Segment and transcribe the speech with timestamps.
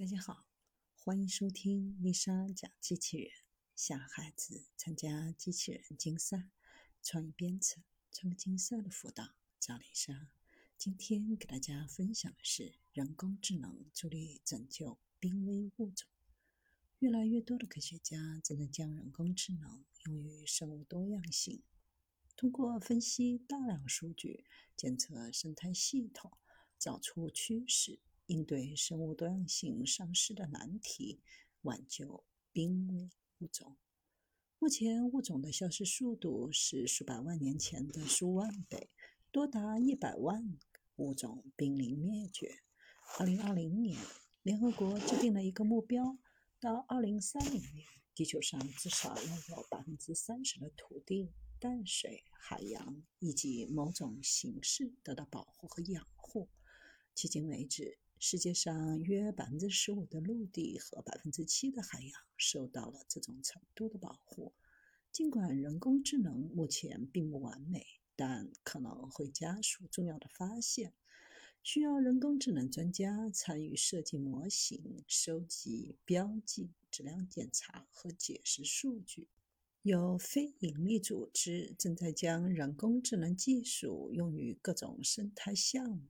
[0.00, 0.46] 大家好，
[0.94, 3.30] 欢迎收听丽莎讲机器人。
[3.76, 6.48] 小孩子参加机器人竞赛、
[7.02, 10.30] 创意编程、创客竞赛的辅导，找丽莎。
[10.78, 16.08] 今天给大家分享的是人工智能助力拯救濒危物种。
[17.00, 21.62] 越来越多的科学家正在将人工智能用于生物多样性，
[22.36, 26.38] 通过分析大量数据，检测生态系统，
[26.78, 28.00] 找出趋势。
[28.30, 31.20] 应对生物多样性丧失的难题，
[31.62, 33.76] 挽救濒危物种。
[34.60, 38.88] 目前，物种的消失速度是数百万年前的数万倍，
[39.32, 40.56] 多达一百万
[40.94, 42.62] 物种濒临灭绝。
[43.18, 43.98] 二零二零年，
[44.44, 46.16] 联合国制定了一个目标：
[46.60, 56.48] 到二零三零年，地球上至少要有百分之三十的土地、淡水、海洋以及某种形式得到保护和养护。
[57.16, 64.52] 迄今为止，世界上约百分之十五的陆地和百分之七的海洋受到了这种程度的保护。
[65.10, 70.92] 尽管人工智能目前并不完美，但可能会加速重要的发现。
[71.62, 79.28] 需要人工智能专家参与设计模型、收集、标记、质量检查和解释数据。
[79.80, 86.02] 有非营利组织正在将人工智能技术用于各种生态项目。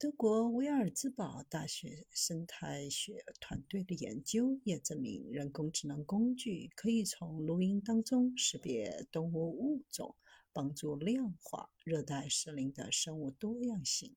[0.00, 10.14] 德国威尔兹堡大学生态学团队的研究也证明，人工智能工具可以从录音当中识别动物物种，
[10.52, 14.14] 帮助量化热带森林的生物多样性。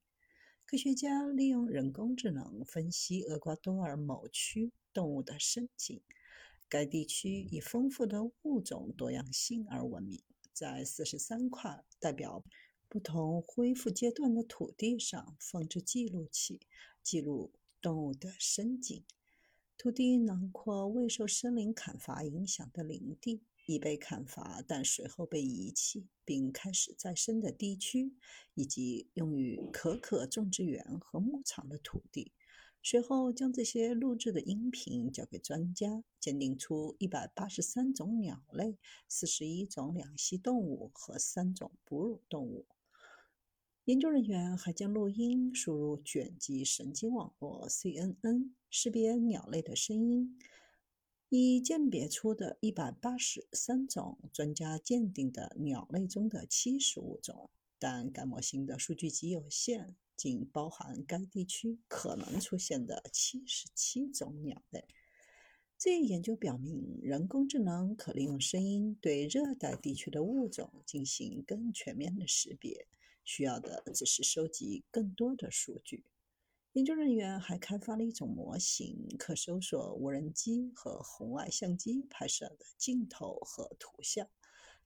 [0.68, 6.04] 科学家利用人工智能分析厄瓜多尔某区动物的生境，
[6.70, 10.22] 该地区以丰富的物种多样性而闻名，
[10.54, 12.44] 在四十三块代表。
[12.92, 16.60] 不同恢复阶段的土地上放置记录器，
[17.02, 19.06] 记录动物的生境。
[19.78, 28.14] 土地囊括未受森林砍伐影响的林地、已被砍伐但随后被遗弃并开始再生的地区，
[28.56, 32.34] 以及用于可可种植园和牧场的土地。
[32.84, 38.78] 随后将这些录制的音频交给专家，鉴定出一百八十三种鸟类、
[39.08, 42.66] 四十一种两栖动物和三种哺乳动物。
[43.86, 50.38] 研究人员还将录音输入卷积神经网络 （CNN），识别鸟类的声音，
[51.30, 57.50] 以鉴别出的一百八十三种专家鉴定的鸟类中的七十五种。
[57.80, 64.86] 但该模型的数据集有限，仅包含该地区可能出现的七十七种鸟类。
[65.80, 72.86] 这一研究表明，人工智能可利用声音对热带地区的物种进行更全面的识别。
[73.34, 76.04] 需要的只是收集更多的数据。
[76.74, 84.28] 研究人员还开发了一种模型，可搜索无人机和红外相机拍摄的镜头和图像，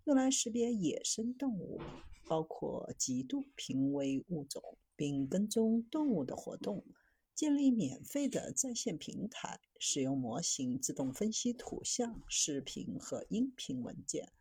[0.04, 1.82] 用来识别野生动物，
[2.28, 6.86] 包括极度濒危物种，并跟踪动物的活动。
[7.34, 14.32] 建立免费的在线平台，使用模型自动分析图像、视频和音频文件。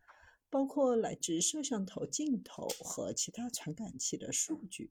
[0.55, 4.89] 包括来自摄像头镜头和其他传感器的数据。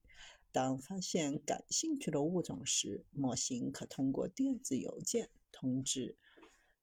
[0.53, 6.19] 当发现感兴趣的物种时，模型可通过电子邮件通知。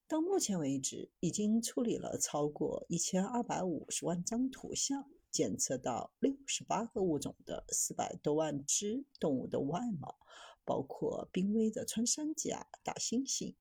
[0.08, 10.18] 到目前为止，已经处理了超过一千二百五十万张图像，检测到六十八个物种的四百多万只动物的外貌，
[10.64, 13.54] 包括濒危的穿山甲、大猩猩。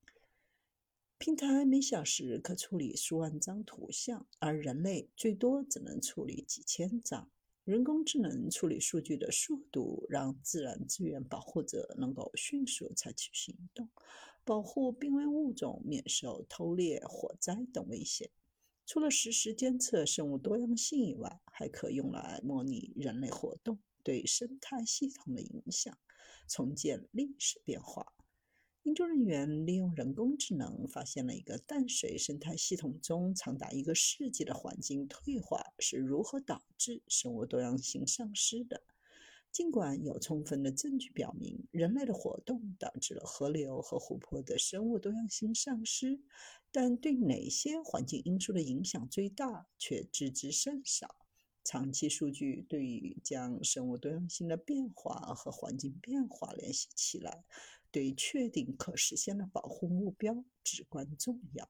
[1.22, 7.30] 平台每小时可处理数万张图像，而人类最多只能处理几千张。
[7.64, 13.88] 人工智能处理数据的速度让自然资源保护者能够迅速采取行动，
[14.44, 18.32] 保护濒危物种免受偷猎、火灾等危险。
[18.88, 25.96] 除了实时监测生物多样性以外，还可用来模拟人类活动对生态系统的影响，
[26.48, 28.12] 重建历史变化。
[28.84, 38.82] 研究人员利用人工智能发现了一个淡水生态系统中长达一个世纪的环境退化是如何导致生物多样性丧失的。
[39.52, 46.20] 尽管有充分的证据表明人类的活动导致了河流和湖泊的生物多样性丧失，
[46.72, 51.18] 但对哪些环境因素的影响最大却知之甚少。
[51.64, 57.44] 长期数据对于将生物多样性的变化和环境变化联系起来。
[57.92, 61.70] 对确定可实现的保护目标至关重要。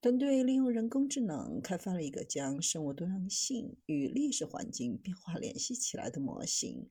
[0.00, 6.90] 团队利用人工智能开发了一个将生物多样性与历史环境变化联系起来的模型。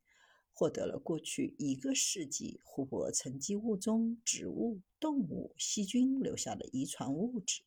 [0.57, 7.63] 获得了过去一个世纪湖泊沉积物中植物、动物、细菌留下的遗传物质，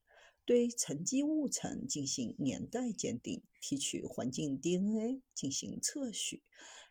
[0.47, 6.43] 对沉积物层进行年代鉴定，提取环境 DNA 进行测序。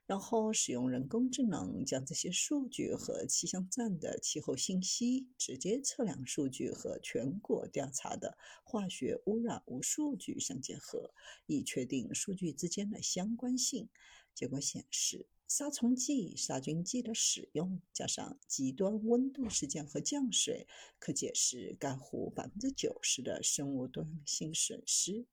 [0.08, 11.14] 然后使用人工智能将这些数据和气象站的气候信息、直接测量数据和全国调查的化学污染物数据相结合，
[11.46, 13.90] 以确定数据之间的相关性。
[14.34, 20.68] 结果显示，杀虫剂、杀菌剂的使用加上极端温度事件和降水，
[21.00, 25.26] 可解释该湖百分之九十的生物多样性损失。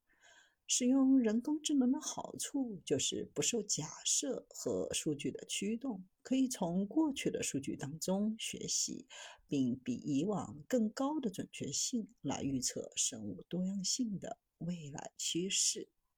[0.67, 9.07] 使用人工智能的好处就是不受假设和数据的驱动，可以从过去的数据当中学习，
[9.47, 15.89] 并比以往更高的准确性来预测生物多样性的未来趋势。